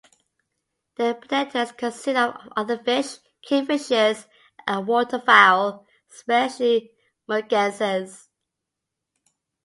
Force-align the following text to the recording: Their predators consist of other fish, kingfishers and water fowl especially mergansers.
Their 0.95 1.13
predators 1.13 1.73
consist 1.73 2.17
of 2.17 2.33
other 2.57 2.75
fish, 2.79 3.17
kingfishers 3.47 4.25
and 4.65 4.87
water 4.87 5.19
fowl 5.23 5.85
especially 6.11 6.91
mergansers. 7.29 8.27